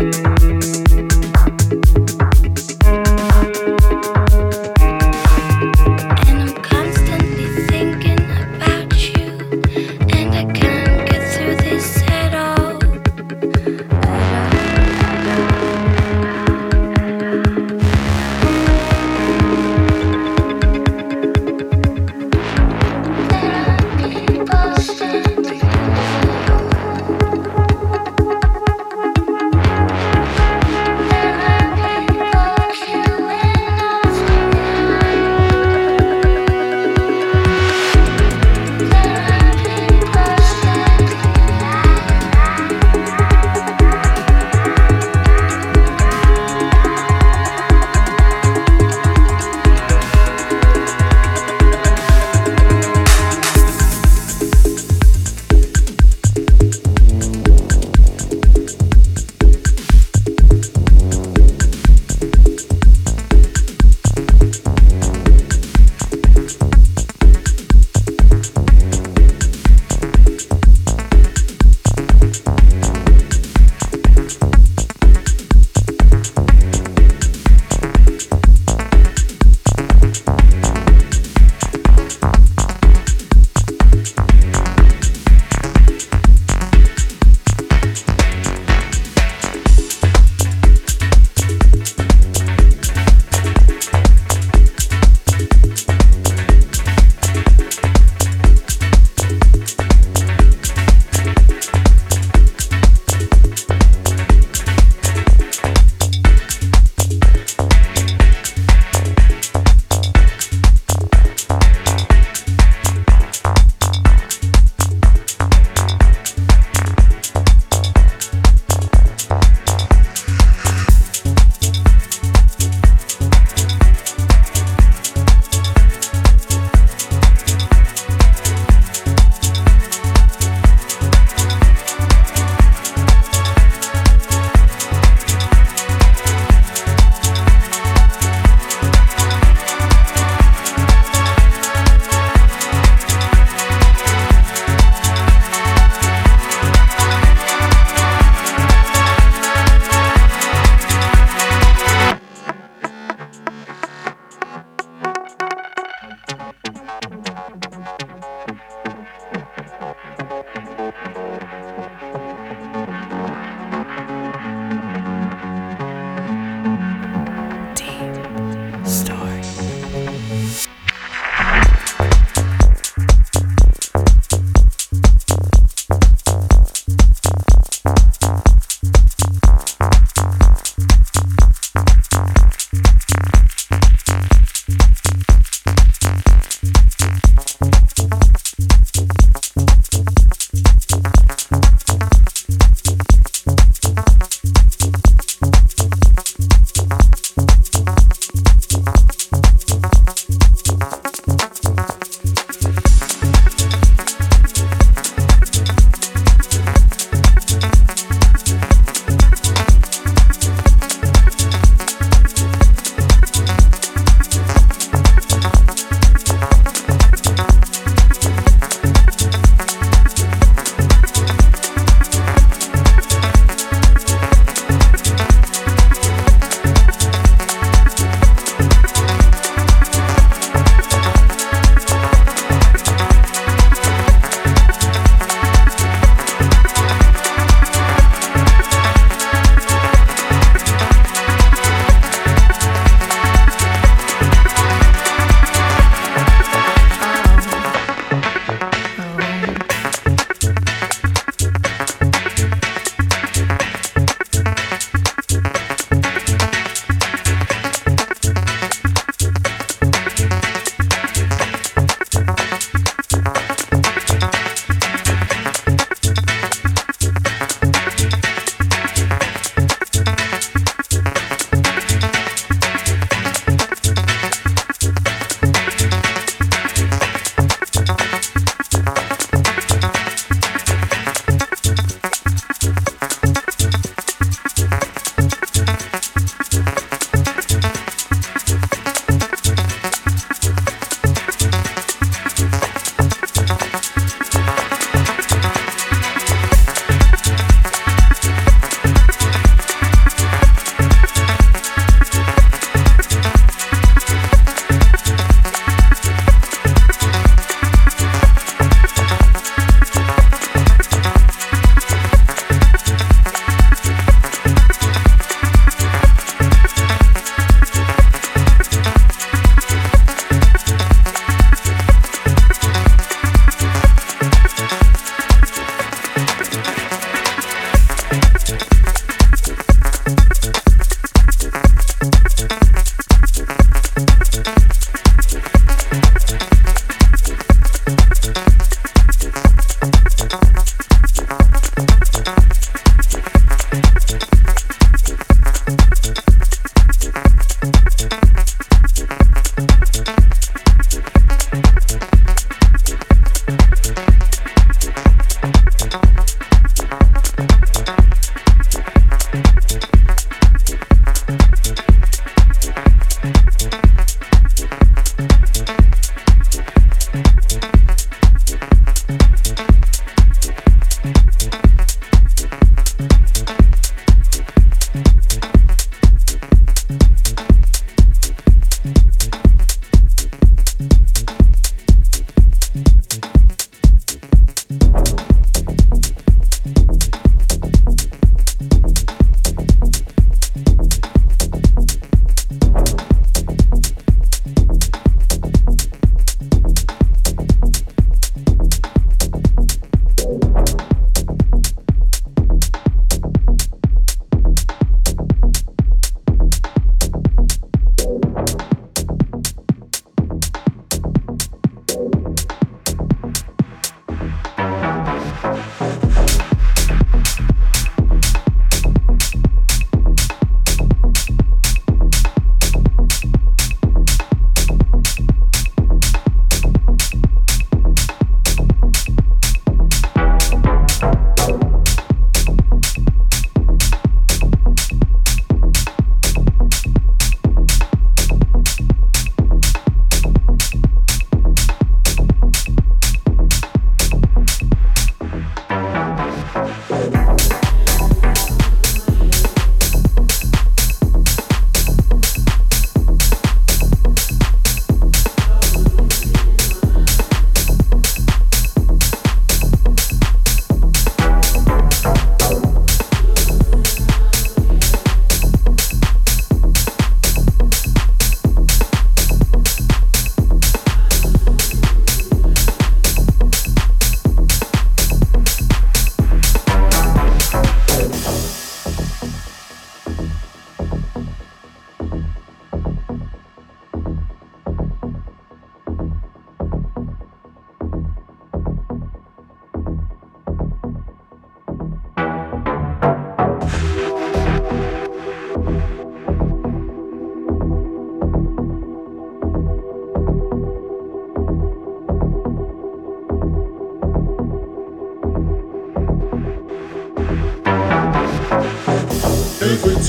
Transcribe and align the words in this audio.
you. 0.00 0.39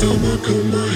Every 0.04 0.36
time 0.42 0.74
I 0.74 0.91